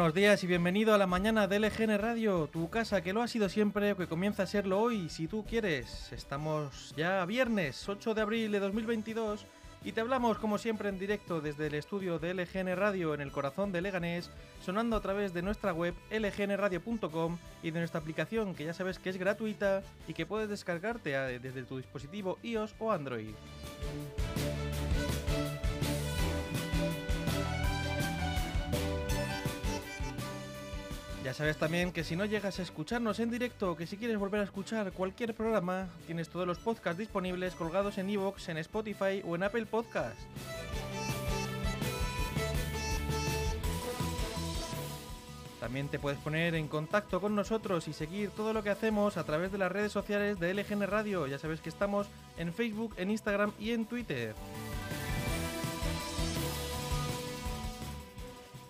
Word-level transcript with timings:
Buenos 0.00 0.14
días 0.14 0.42
y 0.42 0.46
bienvenido 0.46 0.94
a 0.94 0.98
la 0.98 1.06
mañana 1.06 1.46
de 1.46 1.58
LGN 1.58 1.98
Radio, 1.98 2.48
tu 2.50 2.70
casa 2.70 3.02
que 3.02 3.12
lo 3.12 3.20
ha 3.20 3.28
sido 3.28 3.50
siempre 3.50 3.92
o 3.92 3.98
que 3.98 4.06
comienza 4.06 4.44
a 4.44 4.46
serlo 4.46 4.80
hoy, 4.80 5.10
si 5.10 5.28
tú 5.28 5.44
quieres. 5.44 6.10
Estamos 6.10 6.94
ya 6.96 7.22
viernes 7.26 7.86
8 7.86 8.14
de 8.14 8.22
abril 8.22 8.50
de 8.50 8.60
2022 8.60 9.44
y 9.84 9.92
te 9.92 10.00
hablamos 10.00 10.38
como 10.38 10.56
siempre 10.56 10.88
en 10.88 10.98
directo 10.98 11.42
desde 11.42 11.66
el 11.66 11.74
estudio 11.74 12.18
de 12.18 12.32
LGN 12.32 12.74
Radio 12.76 13.12
en 13.12 13.20
el 13.20 13.30
corazón 13.30 13.72
de 13.72 13.82
Leganés, 13.82 14.30
sonando 14.64 14.96
a 14.96 15.02
través 15.02 15.34
de 15.34 15.42
nuestra 15.42 15.74
web 15.74 15.94
lgnradio.com 16.10 17.36
y 17.62 17.70
de 17.70 17.78
nuestra 17.78 18.00
aplicación 18.00 18.54
que 18.54 18.64
ya 18.64 18.72
sabes 18.72 18.98
que 18.98 19.10
es 19.10 19.18
gratuita 19.18 19.82
y 20.08 20.14
que 20.14 20.24
puedes 20.24 20.48
descargarte 20.48 21.10
desde 21.40 21.62
tu 21.64 21.76
dispositivo 21.76 22.38
iOS 22.42 22.74
o 22.78 22.90
Android. 22.90 23.34
Ya 31.30 31.34
sabes 31.34 31.58
también 31.58 31.92
que 31.92 32.02
si 32.02 32.16
no 32.16 32.24
llegas 32.24 32.58
a 32.58 32.62
escucharnos 32.62 33.20
en 33.20 33.30
directo, 33.30 33.76
que 33.76 33.86
si 33.86 33.96
quieres 33.96 34.18
volver 34.18 34.40
a 34.40 34.42
escuchar 34.42 34.90
cualquier 34.90 35.32
programa, 35.32 35.88
tienes 36.04 36.28
todos 36.28 36.44
los 36.44 36.58
podcasts 36.58 36.98
disponibles 36.98 37.54
colgados 37.54 37.98
en 37.98 38.10
iVoox, 38.10 38.48
en 38.48 38.56
Spotify 38.56 39.22
o 39.24 39.36
en 39.36 39.44
Apple 39.44 39.64
Podcast. 39.66 40.18
También 45.60 45.86
te 45.86 46.00
puedes 46.00 46.18
poner 46.18 46.56
en 46.56 46.66
contacto 46.66 47.20
con 47.20 47.36
nosotros 47.36 47.86
y 47.86 47.92
seguir 47.92 48.30
todo 48.30 48.52
lo 48.52 48.64
que 48.64 48.70
hacemos 48.70 49.16
a 49.16 49.22
través 49.22 49.52
de 49.52 49.58
las 49.58 49.70
redes 49.70 49.92
sociales 49.92 50.40
de 50.40 50.52
LGN 50.52 50.88
Radio. 50.88 51.28
Ya 51.28 51.38
sabes 51.38 51.60
que 51.60 51.68
estamos 51.68 52.08
en 52.38 52.52
Facebook, 52.52 52.94
en 52.96 53.08
Instagram 53.08 53.52
y 53.60 53.70
en 53.70 53.86
Twitter. 53.86 54.34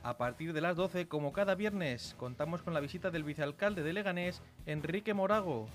A 0.07 0.17
partir 0.19 0.53
de 0.53 0.61
las 0.61 0.77
12, 0.77 1.09
como 1.09 1.33
cada 1.33 1.57
viernes, 1.57 2.15
contamos 2.17 2.63
con 2.63 2.73
la 2.73 2.79
visita 2.79 3.11
del 3.11 3.25
vicealcalde 3.25 3.83
de 3.83 3.93
Leganés, 3.93 4.41
Enrique 4.65 5.15
Morago. 5.15 5.67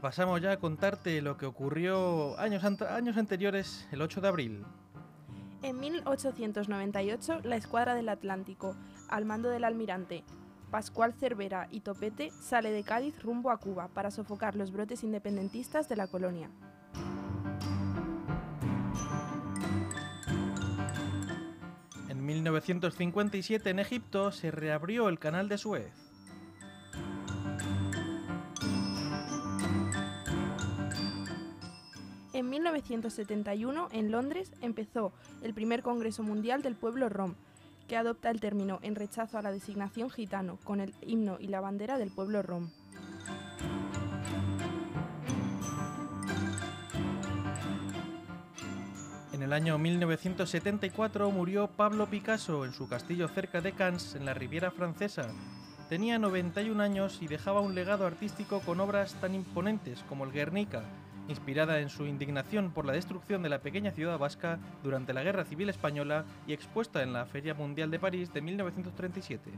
Pasamos 0.00 0.40
ya 0.40 0.52
a 0.52 0.56
contarte 0.58 1.20
lo 1.22 1.36
que 1.36 1.46
ocurrió 1.46 2.38
años, 2.38 2.64
años 2.64 3.16
anteriores, 3.16 3.86
el 3.92 4.02
8 4.02 4.20
de 4.20 4.28
abril. 4.28 4.64
En 5.62 5.78
1898, 5.78 7.40
la 7.44 7.56
Escuadra 7.56 7.94
del 7.94 8.08
Atlántico, 8.08 8.76
al 9.08 9.26
mando 9.26 9.50
del 9.50 9.64
almirante 9.64 10.24
Pascual 10.70 11.12
Cervera 11.12 11.68
y 11.70 11.80
Topete, 11.80 12.30
sale 12.30 12.70
de 12.70 12.84
Cádiz 12.84 13.20
rumbo 13.22 13.50
a 13.50 13.58
Cuba 13.58 13.88
para 13.88 14.10
sofocar 14.10 14.56
los 14.56 14.70
brotes 14.70 15.02
independentistas 15.02 15.88
de 15.88 15.96
la 15.96 16.06
colonia. 16.06 16.50
En 22.08 22.24
1957 22.24 23.68
en 23.68 23.78
Egipto 23.80 24.30
se 24.30 24.50
reabrió 24.50 25.08
el 25.08 25.18
canal 25.18 25.48
de 25.48 25.58
Suez. 25.58 26.09
En 32.40 32.48
1971, 32.48 33.88
en 33.92 34.10
Londres, 34.10 34.50
empezó 34.62 35.12
el 35.42 35.52
primer 35.52 35.82
Congreso 35.82 36.22
Mundial 36.22 36.62
del 36.62 36.74
Pueblo 36.74 37.10
Rom, 37.10 37.34
que 37.86 37.98
adopta 37.98 38.30
el 38.30 38.40
término 38.40 38.78
en 38.80 38.94
rechazo 38.94 39.36
a 39.36 39.42
la 39.42 39.52
designación 39.52 40.08
gitano, 40.08 40.58
con 40.64 40.80
el 40.80 40.94
himno 41.02 41.36
y 41.38 41.48
la 41.48 41.60
bandera 41.60 41.98
del 41.98 42.10
pueblo 42.10 42.40
rom. 42.40 42.70
En 49.34 49.42
el 49.42 49.52
año 49.52 49.76
1974 49.76 51.30
murió 51.30 51.66
Pablo 51.68 52.06
Picasso 52.08 52.64
en 52.64 52.72
su 52.72 52.88
castillo 52.88 53.28
cerca 53.28 53.60
de 53.60 53.72
Cannes, 53.72 54.14
en 54.14 54.24
la 54.24 54.32
Riviera 54.32 54.70
Francesa. 54.70 55.28
Tenía 55.90 56.18
91 56.18 56.82
años 56.82 57.18
y 57.20 57.26
dejaba 57.26 57.60
un 57.60 57.74
legado 57.74 58.06
artístico 58.06 58.60
con 58.60 58.80
obras 58.80 59.12
tan 59.20 59.34
imponentes 59.34 60.02
como 60.08 60.24
el 60.24 60.32
Guernica, 60.32 60.84
inspirada 61.30 61.80
en 61.80 61.88
su 61.88 62.06
indignación 62.06 62.72
por 62.72 62.84
la 62.84 62.92
destrucción 62.92 63.42
de 63.42 63.48
la 63.48 63.60
pequeña 63.60 63.92
ciudad 63.92 64.18
vasca 64.18 64.58
durante 64.82 65.12
la 65.12 65.22
Guerra 65.22 65.44
Civil 65.44 65.68
Española 65.68 66.24
y 66.46 66.52
expuesta 66.52 67.02
en 67.02 67.12
la 67.12 67.24
Feria 67.24 67.54
Mundial 67.54 67.90
de 67.90 67.98
París 67.98 68.32
de 68.32 68.42
1937. 68.42 69.50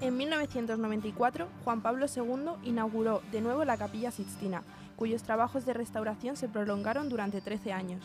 En 0.00 0.16
1994, 0.16 1.48
Juan 1.64 1.80
Pablo 1.80 2.06
II 2.14 2.54
inauguró 2.64 3.22
de 3.30 3.40
nuevo 3.40 3.64
la 3.64 3.76
Capilla 3.76 4.10
Sixtina, 4.10 4.64
cuyos 4.96 5.22
trabajos 5.22 5.64
de 5.64 5.74
restauración 5.74 6.36
se 6.36 6.48
prolongaron 6.48 7.08
durante 7.08 7.40
13 7.40 7.72
años. 7.72 8.04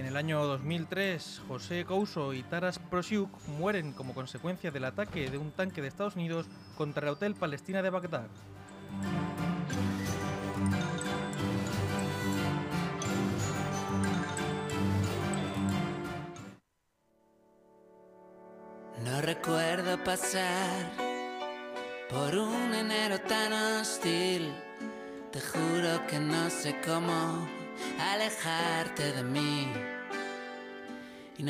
En 0.00 0.06
el 0.06 0.16
año 0.16 0.42
2003, 0.46 1.42
José 1.46 1.84
Couso 1.84 2.32
y 2.32 2.42
Taras 2.42 2.78
Prosiuk 2.78 3.30
mueren 3.46 3.92
como 3.92 4.14
consecuencia 4.14 4.70
del 4.70 4.86
ataque 4.86 5.30
de 5.30 5.36
un 5.36 5.50
tanque 5.50 5.82
de 5.82 5.88
Estados 5.88 6.16
Unidos 6.16 6.46
contra 6.78 7.02
el 7.06 7.12
Hotel 7.12 7.34
Palestina 7.34 7.82
de 7.82 7.90
Bagdad. 7.90 8.28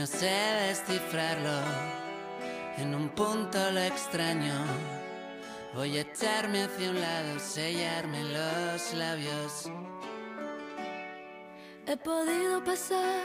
No 0.01 0.07
sé 0.07 0.31
descifrarlo. 0.69 1.61
En 2.79 2.95
un 2.95 3.11
punto 3.11 3.59
lo 3.71 3.81
extraño. 3.81 4.55
Voy 5.75 5.99
a 5.99 6.01
echarme 6.01 6.65
hacia 6.65 6.89
un 6.89 6.99
lado, 6.99 7.39
sellarme 7.39 8.25
los 8.25 8.95
labios. 8.95 9.71
He 11.87 11.97
podido 11.99 12.65
pasar 12.65 13.21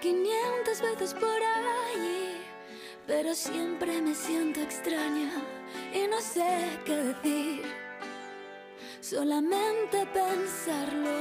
500 0.00 0.80
veces 0.80 1.14
por 1.14 1.40
allí, 1.42 2.36
pero 3.08 3.34
siempre 3.34 4.00
me 4.02 4.14
siento 4.14 4.60
extraña 4.60 5.32
y 5.92 6.06
no 6.06 6.20
sé 6.20 6.78
qué 6.84 6.94
decir. 6.94 7.62
Solamente 9.00 10.06
pensarlo, 10.14 11.18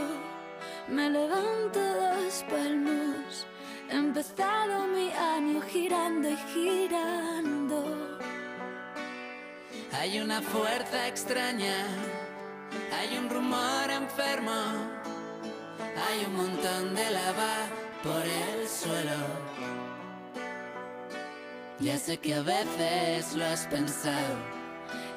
me 0.90 1.10
levanto 1.10 1.80
dos 1.80 2.46
palmos. 2.52 3.48
Empezado 3.92 4.86
mi 4.86 5.12
año 5.12 5.62
girando 5.62 6.30
y 6.30 6.38
girando. 6.54 8.20
Hay 9.94 10.20
una 10.20 10.44
fuerza 10.44 11.08
extraña, 11.08 11.74
hay 12.96 13.18
un 13.18 13.28
rumor 13.32 13.90
enfermo, 13.90 14.52
hay 16.08 16.26
un 16.28 16.36
montón 16.36 16.94
de 16.94 17.10
lava 17.10 17.68
por 18.04 18.22
el 18.22 18.68
suelo. 18.68 19.26
Ya 21.80 21.98
sé 21.98 22.18
que 22.18 22.36
a 22.36 22.42
veces 22.42 23.36
lo 23.36 23.44
has 23.44 23.66
pensado 23.66 24.36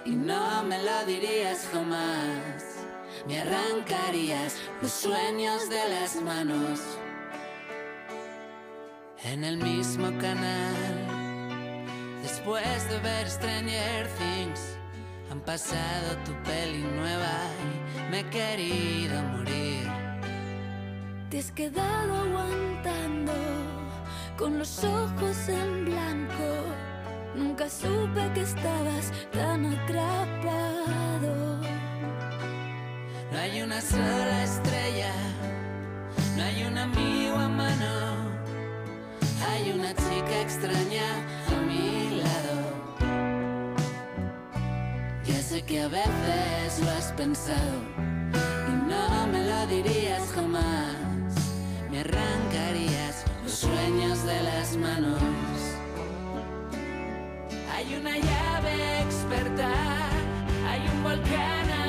y 0.07 0.11
no 0.13 0.63
me 0.63 0.83
lo 0.83 1.05
dirías 1.05 1.69
jamás. 1.71 2.65
Me 3.27 3.39
arrancarías 3.39 4.57
los 4.81 4.93
sueños 4.93 5.69
de 5.69 5.89
las 5.91 6.17
manos 6.23 6.81
en 9.25 9.45
el 9.45 9.57
mismo 9.57 10.11
canal. 10.19 10.75
Después 12.23 12.89
de 12.89 12.99
ver 13.01 13.29
Stranger 13.29 14.07
Things, 14.19 14.77
han 15.31 15.41
pasado 15.41 16.17
tu 16.25 16.33
peli 16.43 16.83
nueva 16.83 17.39
y 17.97 18.11
me 18.11 18.21
he 18.21 18.25
querido 18.31 19.23
morir. 19.35 19.89
Te 21.31 21.39
has 21.39 21.51
quedado 21.53 22.15
aguantando 22.15 23.33
con 24.37 24.59
los 24.59 24.85
ojos 24.85 25.49
en 25.49 25.85
blanco. 25.87 26.65
Nunca 27.35 27.69
supe 27.71 28.31
que 28.35 28.43
estabas 28.43 29.13
tan 29.33 29.67
atrapado. 29.67 31.61
No 33.33 33.39
hay 33.39 33.63
una 33.63 33.81
sola 33.81 34.45
estrella, 34.45 35.13
no 36.37 36.43
hay 36.43 36.65
un 36.65 36.77
amigo 36.77 37.37
a 37.37 37.49
mano, 37.49 38.22
hay 39.49 39.73
una 39.73 39.95
chica 39.95 40.41
extraña 40.41 41.09
a 41.49 41.61
mi 41.61 42.23
lado. 42.23 42.57
Ya 45.25 45.41
sé 45.43 45.63
que 45.63 45.81
a 45.83 45.89
veces 45.89 46.81
lo 46.85 46.91
has 46.91 47.13
pensado 47.13 47.79
y 48.69 48.91
no 48.91 49.27
me 49.29 49.45
lo 49.45 49.67
dirías 49.67 50.31
jamás. 50.35 50.97
Me 51.91 52.01
arrancarías 52.01 53.25
los 53.43 53.53
sueños 53.53 54.25
de 54.25 54.43
las 54.43 54.77
manos. 54.77 55.23
Hay 57.75 57.95
una 57.95 58.17
llave 58.17 59.01
experta, 59.01 59.71
hay 60.69 60.89
un 60.89 61.03
volcán 61.03 61.82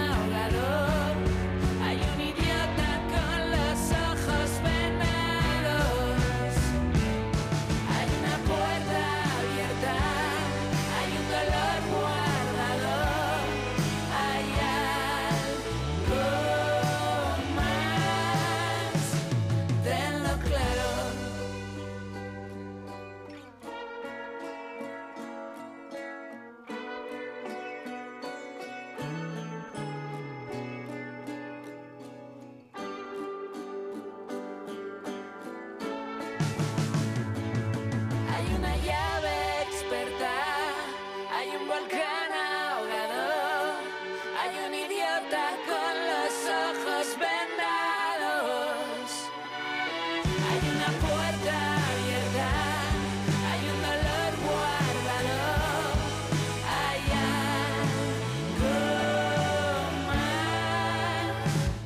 más. 61.45 61.82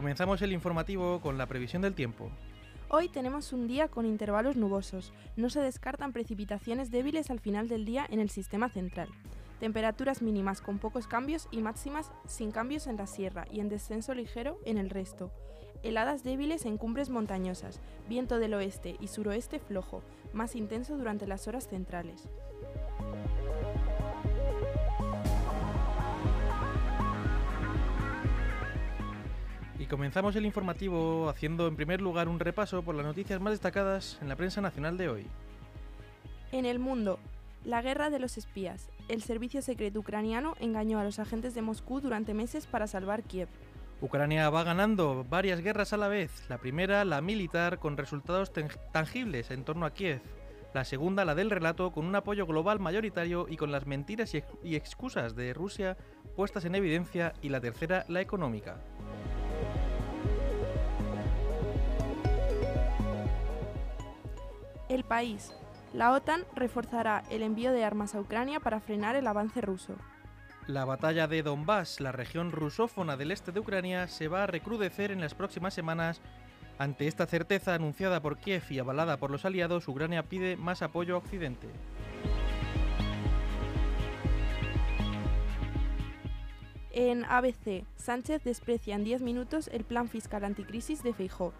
Comenzamos 0.00 0.40
el 0.40 0.52
informativo 0.52 1.20
con 1.20 1.36
la 1.36 1.44
previsión 1.44 1.82
del 1.82 1.92
tiempo. 1.92 2.30
Hoy 2.88 3.10
tenemos 3.10 3.52
un 3.52 3.68
día 3.68 3.88
con 3.88 4.06
intervalos 4.06 4.56
nubosos. 4.56 5.12
No 5.36 5.50
se 5.50 5.60
descartan 5.60 6.14
precipitaciones 6.14 6.90
débiles 6.90 7.30
al 7.30 7.38
final 7.38 7.68
del 7.68 7.84
día 7.84 8.06
en 8.08 8.18
el 8.18 8.30
sistema 8.30 8.70
central. 8.70 9.10
Temperaturas 9.58 10.22
mínimas 10.22 10.62
con 10.62 10.78
pocos 10.78 11.06
cambios 11.06 11.48
y 11.50 11.60
máximas 11.60 12.12
sin 12.26 12.50
cambios 12.50 12.86
en 12.86 12.96
la 12.96 13.06
sierra 13.06 13.44
y 13.52 13.60
en 13.60 13.68
descenso 13.68 14.14
ligero 14.14 14.56
en 14.64 14.78
el 14.78 14.88
resto. 14.88 15.30
Heladas 15.82 16.24
débiles 16.24 16.64
en 16.64 16.78
cumbres 16.78 17.10
montañosas, 17.10 17.78
viento 18.08 18.38
del 18.38 18.54
oeste 18.54 18.96
y 19.00 19.08
suroeste 19.08 19.58
flojo, 19.58 20.02
más 20.32 20.56
intenso 20.56 20.96
durante 20.96 21.26
las 21.26 21.46
horas 21.46 21.68
centrales. 21.68 22.26
Comenzamos 29.90 30.36
el 30.36 30.46
informativo 30.46 31.28
haciendo 31.28 31.66
en 31.66 31.74
primer 31.74 32.00
lugar 32.00 32.28
un 32.28 32.38
repaso 32.38 32.82
por 32.82 32.94
las 32.94 33.04
noticias 33.04 33.40
más 33.40 33.52
destacadas 33.52 34.18
en 34.22 34.28
la 34.28 34.36
prensa 34.36 34.60
nacional 34.60 34.96
de 34.96 35.08
hoy. 35.08 35.26
En 36.52 36.64
el 36.64 36.78
mundo, 36.78 37.18
la 37.64 37.82
guerra 37.82 38.08
de 38.08 38.20
los 38.20 38.38
espías. 38.38 38.88
El 39.08 39.22
servicio 39.22 39.62
secreto 39.62 39.98
ucraniano 39.98 40.54
engañó 40.60 41.00
a 41.00 41.04
los 41.04 41.18
agentes 41.18 41.54
de 41.54 41.62
Moscú 41.62 42.00
durante 42.00 42.34
meses 42.34 42.66
para 42.66 42.86
salvar 42.86 43.24
Kiev. 43.24 43.48
Ucrania 44.00 44.48
va 44.48 44.62
ganando 44.62 45.26
varias 45.28 45.60
guerras 45.60 45.92
a 45.92 45.96
la 45.96 46.08
vez. 46.08 46.48
La 46.48 46.58
primera, 46.58 47.04
la 47.04 47.20
militar, 47.20 47.80
con 47.80 47.96
resultados 47.96 48.52
tangibles 48.92 49.50
en 49.50 49.64
torno 49.64 49.86
a 49.86 49.92
Kiev. 49.92 50.22
La 50.72 50.84
segunda, 50.84 51.24
la 51.24 51.34
del 51.34 51.50
relato, 51.50 51.90
con 51.90 52.06
un 52.06 52.14
apoyo 52.14 52.46
global 52.46 52.78
mayoritario 52.78 53.46
y 53.48 53.56
con 53.56 53.72
las 53.72 53.86
mentiras 53.86 54.32
y 54.62 54.76
excusas 54.76 55.34
de 55.34 55.52
Rusia 55.52 55.96
puestas 56.36 56.64
en 56.64 56.76
evidencia. 56.76 57.34
Y 57.42 57.48
la 57.48 57.60
tercera, 57.60 58.04
la 58.08 58.20
económica. 58.20 58.80
El 64.90 65.04
país. 65.04 65.52
La 65.94 66.10
OTAN 66.10 66.42
reforzará 66.56 67.22
el 67.30 67.44
envío 67.44 67.70
de 67.70 67.84
armas 67.84 68.16
a 68.16 68.20
Ucrania 68.20 68.58
para 68.58 68.80
frenar 68.80 69.14
el 69.14 69.28
avance 69.28 69.60
ruso. 69.60 69.94
La 70.66 70.84
batalla 70.84 71.28
de 71.28 71.44
Donbass, 71.44 72.00
la 72.00 72.10
región 72.10 72.50
rusófona 72.50 73.16
del 73.16 73.30
este 73.30 73.52
de 73.52 73.60
Ucrania, 73.60 74.08
se 74.08 74.26
va 74.26 74.42
a 74.42 74.46
recrudecer 74.48 75.12
en 75.12 75.20
las 75.20 75.34
próximas 75.34 75.74
semanas. 75.74 76.20
Ante 76.76 77.06
esta 77.06 77.26
certeza 77.26 77.74
anunciada 77.74 78.20
por 78.20 78.38
Kiev 78.38 78.64
y 78.68 78.80
avalada 78.80 79.16
por 79.16 79.30
los 79.30 79.44
aliados, 79.44 79.86
Ucrania 79.86 80.24
pide 80.24 80.56
más 80.56 80.82
apoyo 80.82 81.14
a 81.14 81.18
Occidente. 81.18 81.68
En 86.90 87.24
ABC, 87.26 87.84
Sánchez 87.94 88.42
desprecia 88.42 88.96
en 88.96 89.04
10 89.04 89.22
minutos 89.22 89.70
el 89.72 89.84
plan 89.84 90.08
fiscal 90.08 90.44
anticrisis 90.44 91.04
de 91.04 91.14
Feijóo. 91.14 91.52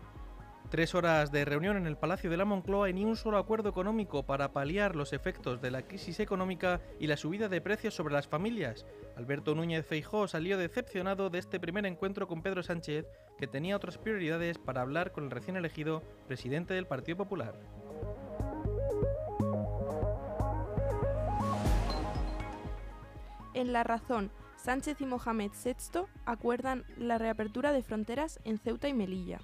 Tres 0.71 0.95
horas 0.95 1.33
de 1.33 1.45
reunión 1.45 1.77
en 1.77 1.89
el 1.89 1.97
Palacio 1.97 2.31
de 2.31 2.37
la 2.37 2.45
Moncloa 2.45 2.89
y 2.89 2.93
ni 2.93 3.05
un 3.05 3.17
solo 3.17 3.39
acuerdo 3.39 3.69
económico 3.69 4.23
para 4.23 4.53
paliar 4.53 4.95
los 4.95 5.13
efectos 5.13 5.61
de 5.61 5.73
la 5.73 5.83
crisis 5.83 6.21
económica 6.21 6.81
y 7.01 7.09
la 7.09 7.17
subida 7.17 7.49
de 7.49 7.61
precios 7.61 7.93
sobre 7.93 8.15
las 8.15 8.29
familias. 8.29 8.87
Alberto 9.17 9.57
Núñez 9.57 9.85
Feijó 9.85 10.29
salió 10.29 10.59
decepcionado 10.59 11.29
de 11.29 11.41
este 11.41 11.59
primer 11.59 11.87
encuentro 11.87 12.29
con 12.29 12.41
Pedro 12.41 12.63
Sánchez, 12.63 13.05
que 13.37 13.49
tenía 13.49 13.75
otras 13.75 13.99
prioridades 13.99 14.59
para 14.59 14.83
hablar 14.83 15.11
con 15.11 15.25
el 15.25 15.33
recién 15.33 15.57
elegido 15.57 16.05
presidente 16.29 16.73
del 16.73 16.87
Partido 16.87 17.17
Popular. 17.17 17.59
En 23.55 23.73
La 23.73 23.83
Razón, 23.83 24.31
Sánchez 24.55 25.01
y 25.01 25.07
Mohamed 25.07 25.51
VI 25.51 26.03
acuerdan 26.27 26.85
la 26.97 27.19
reapertura 27.19 27.73
de 27.73 27.83
fronteras 27.83 28.39
en 28.45 28.59
Ceuta 28.61 28.89
y 28.89 28.95
Melilla 28.95 29.41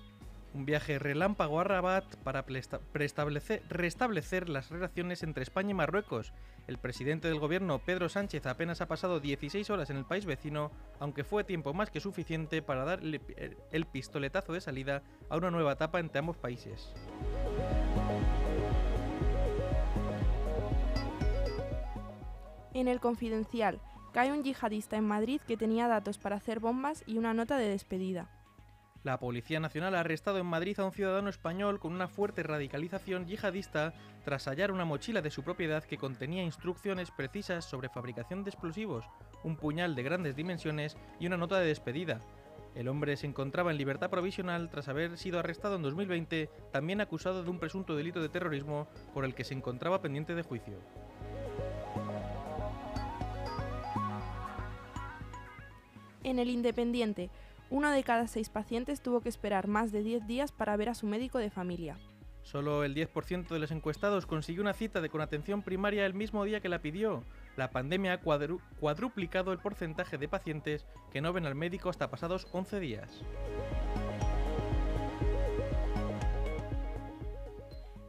un 0.56 0.64
viaje 0.64 0.98
relámpago 0.98 1.60
a 1.60 1.64
Rabat 1.64 2.16
para 2.24 2.44
restablecer 2.90 4.48
las 4.48 4.70
relaciones 4.70 5.22
entre 5.22 5.42
España 5.42 5.72
y 5.72 5.74
Marruecos. 5.74 6.32
El 6.66 6.78
presidente 6.78 7.28
del 7.28 7.38
gobierno, 7.38 7.78
Pedro 7.78 8.08
Sánchez, 8.08 8.46
apenas 8.46 8.80
ha 8.80 8.88
pasado 8.88 9.20
16 9.20 9.68
horas 9.68 9.90
en 9.90 9.98
el 9.98 10.06
país 10.06 10.24
vecino, 10.24 10.72
aunque 10.98 11.24
fue 11.24 11.44
tiempo 11.44 11.74
más 11.74 11.90
que 11.90 12.00
suficiente 12.00 12.62
para 12.62 12.84
dar 12.84 13.00
el 13.02 13.86
pistoletazo 13.86 14.54
de 14.54 14.62
salida 14.62 15.02
a 15.28 15.36
una 15.36 15.50
nueva 15.50 15.72
etapa 15.72 16.00
entre 16.00 16.20
ambos 16.20 16.38
países. 16.38 16.92
En 22.72 22.88
el 22.88 23.00
confidencial, 23.00 23.80
cae 24.12 24.32
un 24.32 24.42
yihadista 24.42 24.96
en 24.96 25.04
Madrid 25.04 25.40
que 25.46 25.58
tenía 25.58 25.86
datos 25.86 26.16
para 26.16 26.36
hacer 26.36 26.60
bombas 26.60 27.04
y 27.06 27.18
una 27.18 27.34
nota 27.34 27.58
de 27.58 27.68
despedida. 27.68 28.35
La 29.06 29.20
Policía 29.20 29.60
Nacional 29.60 29.94
ha 29.94 30.00
arrestado 30.00 30.38
en 30.38 30.46
Madrid 30.46 30.80
a 30.80 30.84
un 30.84 30.90
ciudadano 30.90 31.30
español 31.30 31.78
con 31.78 31.92
una 31.92 32.08
fuerte 32.08 32.42
radicalización 32.42 33.24
yihadista 33.24 33.94
tras 34.24 34.48
hallar 34.48 34.72
una 34.72 34.84
mochila 34.84 35.22
de 35.22 35.30
su 35.30 35.44
propiedad 35.44 35.84
que 35.84 35.96
contenía 35.96 36.42
instrucciones 36.42 37.12
precisas 37.12 37.64
sobre 37.64 37.88
fabricación 37.88 38.42
de 38.42 38.50
explosivos, 38.50 39.04
un 39.44 39.54
puñal 39.54 39.94
de 39.94 40.02
grandes 40.02 40.34
dimensiones 40.34 40.96
y 41.20 41.28
una 41.28 41.36
nota 41.36 41.60
de 41.60 41.68
despedida. 41.68 42.20
El 42.74 42.88
hombre 42.88 43.16
se 43.16 43.28
encontraba 43.28 43.70
en 43.70 43.78
libertad 43.78 44.10
provisional 44.10 44.70
tras 44.70 44.88
haber 44.88 45.16
sido 45.18 45.38
arrestado 45.38 45.76
en 45.76 45.82
2020, 45.82 46.50
también 46.72 47.00
acusado 47.00 47.44
de 47.44 47.50
un 47.50 47.60
presunto 47.60 47.94
delito 47.94 48.20
de 48.20 48.28
terrorismo 48.28 48.88
por 49.14 49.24
el 49.24 49.36
que 49.36 49.44
se 49.44 49.54
encontraba 49.54 50.02
pendiente 50.02 50.34
de 50.34 50.42
juicio. 50.42 50.80
En 56.24 56.40
el 56.40 56.50
Independiente, 56.50 57.30
uno 57.70 57.90
de 57.90 58.04
cada 58.04 58.28
seis 58.28 58.48
pacientes 58.48 59.00
tuvo 59.00 59.20
que 59.20 59.28
esperar 59.28 59.66
más 59.66 59.90
de 59.90 60.02
10 60.02 60.26
días 60.26 60.52
para 60.52 60.76
ver 60.76 60.88
a 60.88 60.94
su 60.94 61.06
médico 61.06 61.38
de 61.38 61.50
familia. 61.50 61.98
Solo 62.42 62.84
el 62.84 62.94
10% 62.94 63.48
de 63.48 63.58
los 63.58 63.72
encuestados 63.72 64.24
consiguió 64.24 64.62
una 64.62 64.72
cita 64.72 65.00
de 65.00 65.08
con 65.08 65.20
atención 65.20 65.62
primaria 65.62 66.06
el 66.06 66.14
mismo 66.14 66.44
día 66.44 66.60
que 66.60 66.68
la 66.68 66.80
pidió. 66.80 67.24
La 67.56 67.70
pandemia 67.70 68.12
ha 68.12 68.20
cuadruplicado 68.20 69.52
el 69.52 69.58
porcentaje 69.58 70.16
de 70.16 70.28
pacientes 70.28 70.86
que 71.10 71.20
no 71.20 71.32
ven 71.32 71.44
al 71.44 71.56
médico 71.56 71.90
hasta 71.90 72.08
pasados 72.08 72.46
11 72.52 72.78
días. 72.78 73.20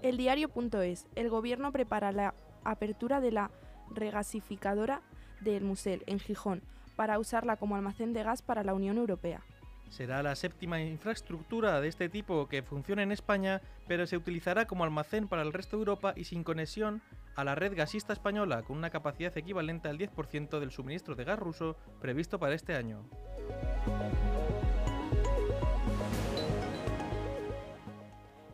El 0.04 0.18
diario.es. 0.18 1.08
El 1.16 1.30
gobierno 1.30 1.72
prepara 1.72 2.12
la 2.12 2.36
apertura 2.64 3.20
de 3.22 3.32
la 3.32 3.50
regasificadora 3.90 5.02
del 5.42 5.64
Musel 5.64 6.04
en 6.06 6.20
Gijón 6.20 6.62
para 6.98 7.20
usarla 7.20 7.56
como 7.56 7.78
almacén 7.78 8.12
de 8.12 8.24
gas 8.24 8.42
para 8.42 8.64
la 8.64 8.74
Unión 8.74 8.98
Europea. 8.98 9.42
Será 9.90 10.22
la 10.22 10.36
séptima 10.36 10.82
infraestructura 10.82 11.80
de 11.80 11.88
este 11.88 12.10
tipo 12.10 12.50
que 12.50 12.62
funcione 12.62 13.04
en 13.04 13.14
España, 13.14 13.62
pero 13.88 14.06
se 14.06 14.18
utilizará 14.18 14.66
como 14.66 14.84
almacén 14.84 15.30
para 15.30 15.44
el 15.44 15.54
resto 15.54 15.78
de 15.78 15.82
Europa 15.82 16.14
y 16.18 16.26
sin 16.26 16.44
conexión 16.44 17.02
a 17.36 17.46
la 17.46 17.56
red 17.56 17.74
gasista 17.74 18.12
española, 18.12 18.64
con 18.64 18.78
una 18.78 18.90
capacidad 18.90 19.38
equivalente 19.38 19.88
al 19.88 19.98
10% 19.98 20.60
del 20.60 20.72
suministro 20.72 21.16
de 21.16 21.24
gas 21.24 21.40
ruso 21.40 21.78
previsto 22.02 22.38
para 22.40 22.56
este 22.56 22.76
año. 22.76 23.06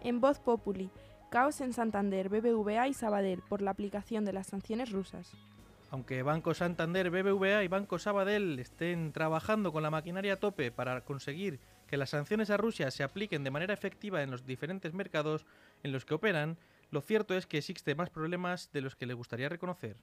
En 0.03 0.19
Voz 0.19 0.39
Populi, 0.39 0.91
caos 1.31 1.61
en 1.61 1.71
Santander, 1.71 2.27
BBVA 2.27 2.89
y 2.89 2.93
Sabadell 2.93 3.41
por 3.41 3.61
la 3.61 3.71
aplicación 3.71 4.25
de 4.25 4.33
las 4.33 4.47
sanciones 4.47 4.91
rusas. 4.91 5.33
Aunque 5.93 6.23
Banco 6.23 6.55
Santander, 6.55 7.11
BBVA 7.11 7.63
y 7.63 7.67
Banco 7.67 7.99
Sabadell 7.99 8.57
estén 8.57 9.11
trabajando 9.13 9.71
con 9.71 9.83
la 9.83 9.91
maquinaria 9.91 10.33
a 10.33 10.39
tope 10.39 10.71
para 10.71 11.01
conseguir 11.01 11.59
que 11.85 11.97
las 11.97 12.09
sanciones 12.09 12.49
a 12.49 12.57
Rusia 12.57 12.89
se 12.89 13.03
apliquen 13.03 13.43
de 13.43 13.51
manera 13.51 13.75
efectiva 13.75 14.23
en 14.23 14.31
los 14.31 14.43
diferentes 14.43 14.95
mercados 14.95 15.45
en 15.83 15.91
los 15.91 16.03
que 16.03 16.15
operan, 16.15 16.57
lo 16.89 17.01
cierto 17.01 17.35
es 17.35 17.45
que 17.45 17.59
existen 17.59 17.95
más 17.95 18.09
problemas 18.09 18.71
de 18.71 18.81
los 18.81 18.95
que 18.95 19.05
le 19.05 19.13
gustaría 19.13 19.49
reconocer. 19.49 19.95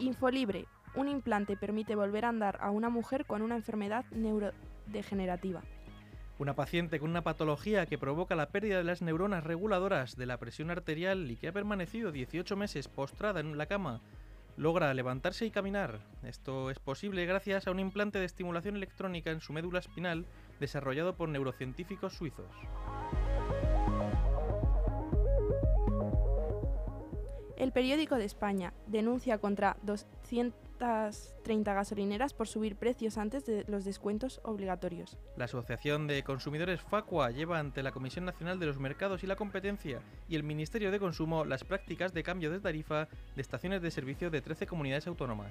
Infolibre. 0.00 0.66
Un 0.96 1.08
implante 1.08 1.56
permite 1.56 1.96
volver 1.96 2.26
a 2.26 2.28
andar 2.28 2.58
a 2.60 2.70
una 2.70 2.90
mujer 2.90 3.24
con 3.24 3.40
una 3.40 3.56
enfermedad 3.56 4.04
neurodegenerativa. 4.10 5.62
Una 6.38 6.54
paciente 6.54 6.98
con 6.98 7.10
una 7.10 7.22
patología 7.22 7.86
que 7.86 7.96
provoca 7.96 8.34
la 8.34 8.48
pérdida 8.48 8.78
de 8.78 8.84
las 8.84 9.02
neuronas 9.02 9.44
reguladoras 9.44 10.16
de 10.16 10.26
la 10.26 10.36
presión 10.38 10.70
arterial 10.70 11.30
y 11.30 11.36
que 11.36 11.48
ha 11.48 11.52
permanecido 11.52 12.10
18 12.10 12.56
meses 12.56 12.88
postrada 12.88 13.38
en 13.38 13.56
la 13.56 13.66
cama 13.66 14.00
logra 14.56 14.92
levantarse 14.94 15.46
y 15.46 15.50
caminar. 15.50 16.00
Esto 16.24 16.70
es 16.70 16.78
posible 16.78 17.26
gracias 17.26 17.66
a 17.66 17.70
un 17.70 17.80
implante 17.80 18.18
de 18.18 18.24
estimulación 18.24 18.76
electrónica 18.76 19.30
en 19.30 19.40
su 19.40 19.52
médula 19.52 19.78
espinal 19.78 20.26
desarrollado 20.58 21.14
por 21.14 21.28
neurocientíficos 21.28 22.14
suizos. 22.14 22.46
El 27.56 27.72
periódico 27.72 28.16
de 28.16 28.24
España 28.24 28.72
denuncia 28.88 29.38
contra 29.38 29.76
200 29.82 30.52
30 31.42 31.74
gasolineras 31.74 32.34
por 32.34 32.48
subir 32.48 32.76
precios 32.76 33.18
antes 33.18 33.44
de 33.46 33.64
los 33.68 33.84
descuentos 33.84 34.40
obligatorios. 34.44 35.18
La 35.36 35.44
Asociación 35.44 36.06
de 36.06 36.22
Consumidores 36.22 36.80
Facua 36.80 37.30
lleva 37.30 37.58
ante 37.58 37.82
la 37.82 37.92
Comisión 37.92 38.24
Nacional 38.24 38.58
de 38.58 38.66
los 38.66 38.78
Mercados 38.78 39.24
y 39.24 39.26
la 39.26 39.36
Competencia 39.36 40.00
y 40.28 40.36
el 40.36 40.42
Ministerio 40.42 40.90
de 40.90 40.98
Consumo 40.98 41.44
las 41.44 41.64
prácticas 41.64 42.12
de 42.12 42.22
cambio 42.22 42.50
de 42.50 42.60
tarifa 42.60 43.08
de 43.34 43.42
estaciones 43.42 43.82
de 43.82 43.90
servicio 43.90 44.30
de 44.30 44.40
13 44.40 44.66
comunidades 44.66 45.06
autónomas. 45.06 45.50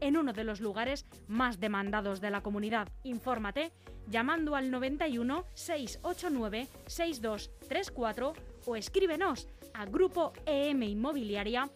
en 0.00 0.16
uno 0.16 0.32
de 0.32 0.44
los 0.44 0.60
lugares 0.60 1.06
más 1.28 1.60
demandados 1.60 2.20
de 2.20 2.30
la 2.30 2.42
comunidad. 2.42 2.88
Infórmate 3.04 3.72
llamando 4.08 4.56
al 4.56 4.70
91 4.70 5.44
689 5.54 6.68
6234 6.86 8.32
o 8.66 8.76
escríbenos 8.76 9.48
a 9.74 9.86
grupo 9.86 10.32
em 10.46 10.82
inmobiliaria. 10.82 11.70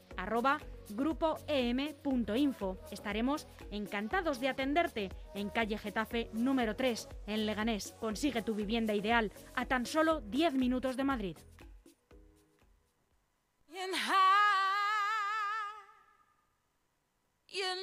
Estaremos 2.91 3.47
encantados 3.71 4.41
de 4.41 4.49
atenderte 4.49 5.11
en 5.35 5.49
calle 5.49 5.79
Getafe 5.79 6.31
número 6.33 6.77
3, 6.77 7.09
en 7.27 7.47
Leganés. 7.47 7.95
Consigue 7.99 8.43
tu 8.43 8.55
vivienda 8.55 8.95
ideal 8.95 9.33
a 9.55 9.67
tan 9.67 9.87
solo 9.87 10.21
10 10.21 10.55
minutos 10.55 10.97
de 10.97 11.05
Madrid. 11.05 11.37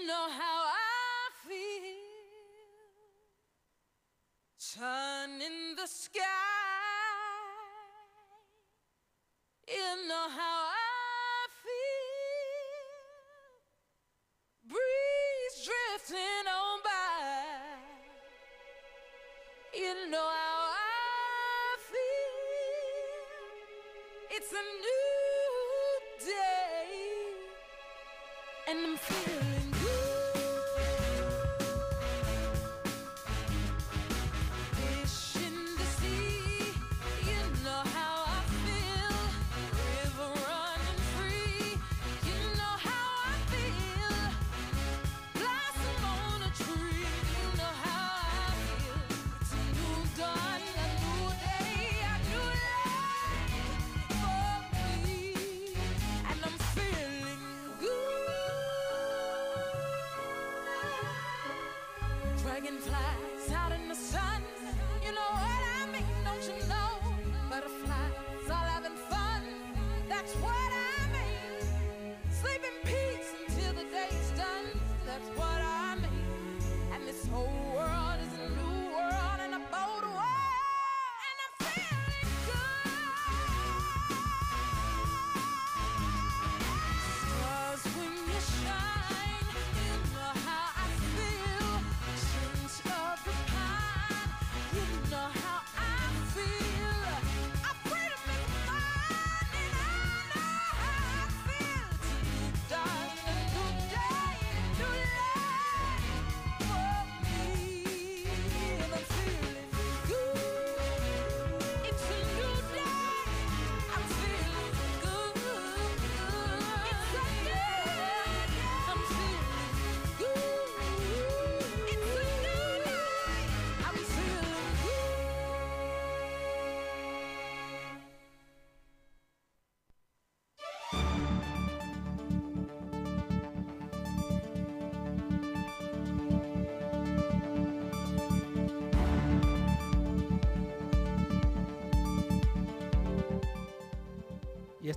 Know 0.08 0.28
how 0.30 0.66
I 0.68 1.30
feel. 1.48 1.98
Sun 4.58 5.42
in 5.42 5.76
the 5.76 5.88
sky, 5.88 6.22
you 9.68 10.08
know 10.08 10.28
how 10.30 10.70
I 10.70 11.48
feel. 11.64 12.82
Breeze 14.70 15.58
drifting 15.66 16.48
on 16.48 16.80
by, 16.84 17.78
you 19.74 19.94
know 20.10 20.18
how 20.18 20.60
I 20.72 21.78
feel. 21.92 23.18
It's 24.36 24.52
a 24.52 24.66
new 24.86 26.26
day, 26.26 26.90
and 28.70 28.78
I'm 28.86 28.98
feeling 28.98 29.81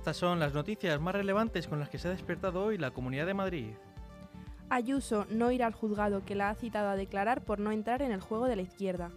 estas 0.05 0.17
son 0.17 0.37
las 0.37 0.53
noticias 0.53 1.01
más 1.01 1.15
relevantes 1.15 1.67
con 1.67 1.79
las 1.79 1.89
que 1.89 1.97
se 1.97 2.07
ha 2.07 2.11
despertado 2.11 2.63
hoy 2.63 2.77
la 2.77 2.91
Comunidad 2.91 3.25
de 3.25 3.33
Madrid. 3.33 3.69
Ayuso 4.69 5.25
no 5.31 5.49
irá 5.49 5.65
al 5.65 5.73
juzgado 5.73 6.23
que 6.23 6.35
la 6.35 6.51
ha 6.51 6.53
citado 6.53 6.89
a 6.89 6.95
declarar 6.95 7.41
por 7.41 7.57
no 7.57 7.71
entrar 7.71 8.03
en 8.03 8.11
el 8.11 8.21
juego 8.21 8.45
de 8.45 8.55
la 8.55 8.61
izquierda. 8.61 9.09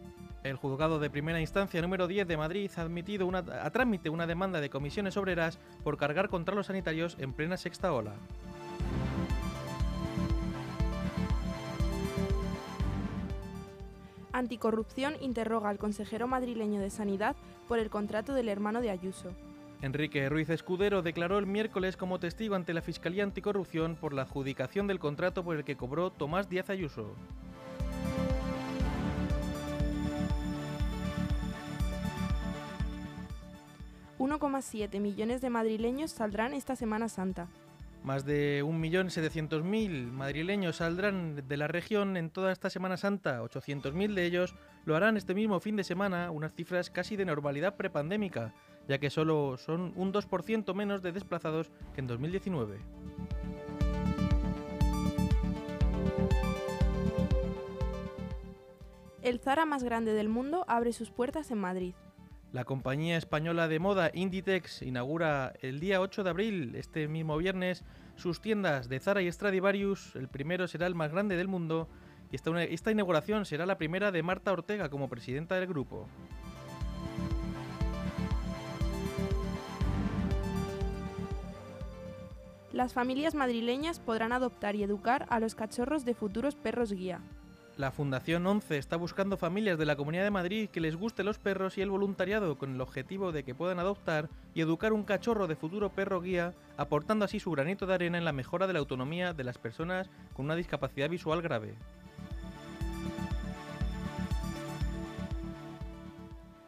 El 0.45 0.57
juzgado 0.57 0.99
de 0.99 1.11
primera 1.11 1.43
instancia 1.43 1.83
número 1.83 2.07
10 2.07 2.27
de 2.27 2.39
Madrid 2.39 2.71
ha 2.75 2.81
admitido 2.81 3.27
una, 3.27 3.41
a 3.41 3.71
trámite 3.71 4.09
una 4.09 4.27
demanda 4.27 4.63
de 4.63 4.71
comisiones 4.71 5.19
obreras 5.19 5.59
por 5.85 5.99
cargar 5.99 6.31
contra 6.31 6.55
los 6.55 6.69
sanitarios 6.69 7.19
en 7.19 7.35
plena 7.35 7.59
sexta 7.59 7.93
ola. 7.93 8.15
Anticorrupción 14.33 15.17
interroga 15.21 15.69
al 15.69 15.77
consejero 15.77 16.27
madrileño 16.27 16.81
de 16.81 16.89
Sanidad 16.89 17.37
por 17.69 17.79
el 17.79 17.91
contrato 17.91 18.33
del 18.33 18.49
hermano 18.49 18.81
de 18.81 18.89
Ayuso. 18.89 19.35
Enrique 19.81 20.29
Ruiz 20.29 20.51
Escudero 20.51 21.03
declaró 21.03 21.39
el 21.39 21.47
miércoles 21.47 21.97
como 21.97 22.19
testigo 22.19 22.57
ante 22.57 22.75
la 22.75 22.83
Fiscalía 22.83 23.23
Anticorrupción 23.23 23.95
por 23.95 24.13
la 24.13 24.23
adjudicación 24.23 24.89
del 24.89 24.99
contrato 24.99 25.45
por 25.45 25.57
el 25.57 25.65
que 25.65 25.77
cobró 25.77 26.11
Tomás 26.11 26.49
Díaz 26.49 26.71
Ayuso. 26.71 27.15
...1,7 34.19 35.01
millones 35.01 35.41
de 35.41 35.49
madrileños 35.49 36.11
saldrán 36.11 36.53
esta 36.53 36.75
Semana 36.75 37.09
Santa. 37.09 37.47
Más 38.03 38.25
de 38.25 38.63
1.700.000 38.65 40.11
madrileños 40.11 40.77
saldrán 40.77 41.47
de 41.47 41.57
la 41.57 41.69
región 41.69 42.17
en 42.17 42.29
toda 42.29 42.53
esta 42.53 42.69
Semana 42.69 42.97
Santa. 42.97 43.43
800.000 43.43 44.15
de 44.15 44.27
ellos 44.27 44.55
lo 44.85 44.97
harán 44.97 45.17
este 45.17 45.35
mismo 45.35 45.61
fin 45.61 45.77
de 45.77 45.85
semana, 45.85 46.31
unas 46.31 46.53
cifras 46.53 46.91
casi 46.91 47.17
de 47.17 47.25
normalidad 47.25 47.77
prepandémica, 47.77 48.55
ya 48.89 48.99
que 48.99 49.11
solo 49.11 49.57
son 49.59 49.93
un 49.95 50.13
2% 50.13 50.75
menos 50.75 51.03
de 51.03 51.13
desplazados 51.13 51.71
que 51.95 52.01
en 52.01 52.07
2019. 52.07 52.79
El 59.23 59.41
Zara 59.41 59.67
más 59.67 59.83
grande 59.85 60.15
del 60.15 60.29
mundo 60.29 60.65
abre 60.69 60.93
sus 60.93 61.11
puertas 61.11 61.51
en 61.51 61.59
Madrid. 61.59 61.95
La 62.51 62.65
compañía 62.65 63.19
española 63.19 63.69
de 63.69 63.79
moda 63.79 64.11
Inditex 64.15 64.81
inaugura 64.81 65.53
el 65.61 65.81
día 65.81 66.01
8 66.01 66.25
de 66.25 66.31
abril, 66.31 66.75
este 66.77 67.07
mismo 67.07 67.37
viernes, 67.37 67.85
sus 68.17 68.41
tiendas 68.41 68.89
de 68.89 69.01
Zara 69.01 69.21
y 69.21 69.31
Stradivarius. 69.31 70.17
El 70.17 70.29
primero 70.29 70.67
será 70.67 70.87
el 70.87 70.95
más 70.95 71.13
grande 71.13 71.37
del 71.37 71.47
mundo 71.47 71.89
y 72.33 72.37
esta, 72.37 72.63
esta 72.63 72.91
inauguración 72.91 73.45
será 73.45 73.67
la 73.67 73.77
primera 73.77 74.13
de 74.13 74.23
Marta 74.23 74.51
Ortega 74.51 74.89
como 74.89 75.11
presidenta 75.11 75.57
del 75.57 75.67
grupo. 75.67 76.09
Las 82.79 82.93
familias 82.93 83.35
madrileñas 83.35 83.99
podrán 83.99 84.31
adoptar 84.31 84.77
y 84.77 84.85
educar 84.85 85.27
a 85.31 85.41
los 85.41 85.57
cachorros 85.57 86.05
de 86.05 86.15
futuros 86.15 86.55
perros 86.55 86.93
guía. 86.93 87.21
La 87.77 87.91
Fundación 87.91 88.47
11 88.47 88.79
está 88.79 88.95
buscando 88.95 89.37
familias 89.37 89.79
de 89.79 89.85
la 89.85 89.97
Comunidad 89.97 90.23
de 90.23 90.31
Madrid 90.31 90.71
que 90.71 90.81
les 90.81 90.95
guste 90.95 91.25
los 91.25 91.41
perros 91.41 91.77
y 91.77 91.81
el 91.81 91.91
voluntariado 91.91 92.57
con 92.57 92.73
el 92.73 92.81
objetivo 92.81 93.33
de 93.33 93.43
que 93.43 93.53
puedan 93.53 93.81
adoptar 93.81 94.29
y 94.55 94.61
educar 94.61 94.93
un 94.93 95.03
cachorro 95.03 95.49
de 95.49 95.57
futuro 95.57 95.91
perro 95.91 96.21
guía, 96.21 96.55
aportando 96.77 97.25
así 97.25 97.41
su 97.41 97.51
granito 97.51 97.85
de 97.85 97.95
arena 97.95 98.17
en 98.17 98.25
la 98.25 98.33
mejora 98.33 98.69
de 98.69 98.75
la 98.75 98.79
autonomía 98.79 99.33
de 99.33 99.43
las 99.43 99.59
personas 99.59 100.09
con 100.33 100.45
una 100.45 100.55
discapacidad 100.55 101.11
visual 101.11 101.43
grave. 101.43 101.75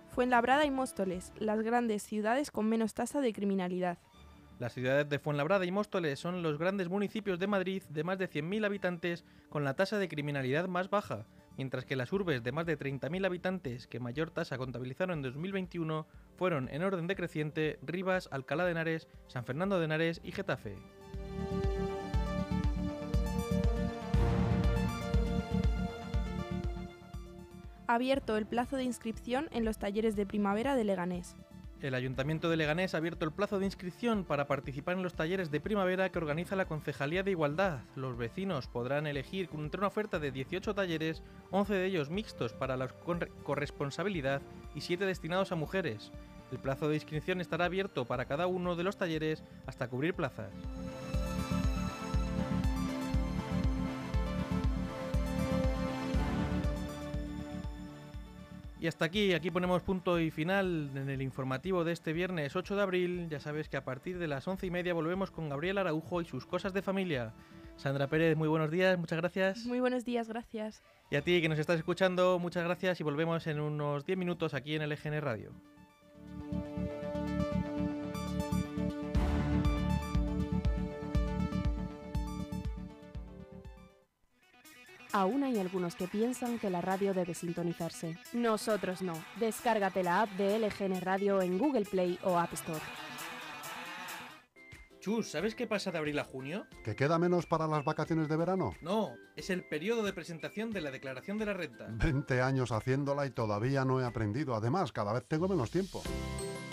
Fuenlabrada 0.09 0.64
y 0.64 0.73
Móstoles, 0.73 1.33
las 1.38 1.62
grandes 1.62 2.03
ciudades 2.03 2.51
con 2.51 2.68
menos 2.68 2.94
tasa 2.94 3.20
de 3.20 3.33
criminalidad. 3.33 3.99
Las 4.61 4.75
ciudades 4.75 5.09
de 5.09 5.18
Fuenlabrada 5.18 5.64
y 5.64 5.70
Móstoles 5.70 6.18
son 6.18 6.42
los 6.42 6.59
grandes 6.59 6.90
municipios 6.90 7.38
de 7.38 7.46
Madrid 7.46 7.83
de 7.88 8.05
más 8.05 8.18
de 8.18 8.29
100.000 8.29 8.66
habitantes 8.66 9.25
con 9.49 9.64
la 9.64 9.73
tasa 9.73 9.96
de 9.96 10.07
criminalidad 10.07 10.68
más 10.68 10.90
baja, 10.90 11.25
mientras 11.57 11.87
que 11.87 11.96
las 11.96 12.12
urbes 12.12 12.42
de 12.42 12.53
más 12.53 12.66
de 12.66 12.79
30.000 12.79 13.25
habitantes 13.25 13.87
que 13.87 14.01
mayor 14.01 14.31
tasa 14.31 14.59
contabilizaron 14.59 15.16
en 15.16 15.23
2021 15.23 16.07
fueron 16.37 16.68
en 16.68 16.83
orden 16.83 17.07
decreciente 17.07 17.79
Rivas, 17.81 18.29
Alcalá 18.31 18.66
de 18.66 18.73
Henares, 18.73 19.09
San 19.29 19.46
Fernando 19.46 19.79
de 19.79 19.87
Henares 19.87 20.20
y 20.23 20.31
Getafe. 20.31 20.77
Abierto 27.87 28.37
el 28.37 28.44
plazo 28.44 28.77
de 28.77 28.85
inscripción 28.85 29.49
en 29.53 29.64
los 29.64 29.79
talleres 29.79 30.16
de 30.16 30.27
primavera 30.27 30.77
de 30.77 30.85
Leganés. 30.85 31.35
El 31.83 31.95
Ayuntamiento 31.95 32.51
de 32.51 32.59
Leganés 32.59 32.95
ha 32.95 32.99
abierto 32.99 33.25
el 33.25 33.33
plazo 33.33 33.59
de 33.59 33.64
inscripción 33.64 34.25
para 34.25 34.47
participar 34.47 34.97
en 34.97 35.03
los 35.03 35.14
talleres 35.14 35.51
de 35.51 35.62
primavera 35.62 36.11
que 36.11 36.19
organiza 36.19 36.55
la 36.55 36.66
Concejalía 36.66 37.23
de 37.23 37.31
Igualdad. 37.31 37.81
Los 37.97 38.19
vecinos 38.19 38.66
podrán 38.66 39.07
elegir 39.07 39.49
entre 39.55 39.79
una 39.79 39.88
oferta 39.88 40.19
de 40.19 40.31
18 40.31 40.75
talleres, 40.75 41.23
11 41.51 41.73
de 41.73 41.87
ellos 41.87 42.11
mixtos 42.11 42.53
para 42.53 42.77
la 42.77 42.88
corresponsabilidad 42.88 44.43
y 44.75 44.83
7 44.83 45.07
destinados 45.07 45.53
a 45.53 45.57
mujeres. 45.57 46.12
El 46.53 46.59
plazo 46.59 46.87
de 46.87 46.97
inscripción 46.97 47.40
estará 47.40 47.64
abierto 47.64 48.05
para 48.05 48.27
cada 48.27 48.47
uno 48.47 48.77
de 48.77 48.85
los 48.85 48.99
talleres 48.99 49.43
hasta 49.66 49.88
cubrir 49.88 50.12
plazas. 50.12 50.51
Y 58.81 58.87
hasta 58.87 59.05
aquí, 59.05 59.35
aquí 59.35 59.51
ponemos 59.51 59.83
punto 59.83 60.19
y 60.19 60.31
final 60.31 60.90
en 60.95 61.11
el 61.11 61.21
informativo 61.21 61.85
de 61.85 61.93
este 61.93 62.14
viernes 62.14 62.57
8 62.57 62.77
de 62.77 62.83
abril. 62.83 63.29
Ya 63.29 63.38
sabes 63.38 63.69
que 63.69 63.77
a 63.77 63.85
partir 63.85 64.19
de 64.19 64.27
las 64.27 64.49
once 64.49 64.66
y 64.66 64.71
media 64.71 64.95
volvemos 64.95 65.31
con 65.31 65.51
Gabriel 65.51 65.77
Araujo 65.77 66.23
y 66.23 66.25
sus 66.25 66.47
cosas 66.47 66.73
de 66.73 66.81
familia. 66.81 67.35
Sandra 67.77 68.07
Pérez, 68.07 68.38
muy 68.38 68.49
buenos 68.49 68.71
días, 68.71 68.99
muchas 68.99 69.19
gracias. 69.19 69.66
Muy 69.66 69.81
buenos 69.81 70.07
días, 70.07 70.29
gracias. 70.29 70.83
Y 71.11 71.16
a 71.16 71.21
ti 71.21 71.43
que 71.43 71.49
nos 71.51 71.59
estás 71.59 71.77
escuchando, 71.77 72.38
muchas 72.38 72.64
gracias 72.64 72.99
y 73.01 73.05
volvemos 73.05 73.47
en 73.47 73.61
unos 73.61 74.07
10 74.07 74.19
minutos 74.19 74.55
aquí 74.55 74.75
en 74.75 74.81
el 74.81 74.93
EGN 74.93 75.21
Radio. 75.21 75.53
Aún 85.12 85.42
hay 85.44 85.59
algunos 85.59 85.96
que 85.96 86.07
piensan 86.07 86.59
que 86.59 86.70
la 86.70 86.81
radio 86.81 87.14
debe 87.14 87.35
sintonizarse. 87.35 88.16
Nosotros 88.33 89.03
no. 89.03 89.14
Descárgate 89.37 90.03
la 90.03 90.23
app 90.23 90.31
de 90.33 90.59
LGN 90.59 91.01
Radio 91.01 91.42
en 91.42 91.59
Google 91.59 91.85
Play 91.85 92.18
o 92.23 92.38
App 92.38 92.53
Store. 92.53 92.81
Chus, 95.01 95.31
¿sabes 95.31 95.55
qué 95.55 95.66
pasa 95.66 95.90
de 95.90 95.96
abril 95.96 96.18
a 96.18 96.25
junio? 96.25 96.66
¿Que 96.85 96.94
queda 96.94 97.18
menos 97.18 97.46
para 97.46 97.66
las 97.66 97.85
vacaciones 97.85 98.29
de 98.29 98.37
verano? 98.37 98.75
No, 98.83 99.14
es 99.35 99.49
el 99.49 99.64
periodo 99.64 100.03
de 100.03 100.12
presentación 100.12 100.70
de 100.70 100.83
la 100.83 100.90
declaración 100.90 101.38
de 101.38 101.46
la 101.46 101.55
renta. 101.55 101.87
20 101.88 102.42
años 102.42 102.70
haciéndola 102.70 103.25
y 103.25 103.31
todavía 103.31 103.87
no 103.87 104.01
he 104.01 104.05
aprendido. 104.05 104.55
Además, 104.55 104.92
cada 104.92 105.14
vez 105.14 105.25
tengo 105.27 105.49
menos 105.49 105.70
tiempo. 105.70 106.03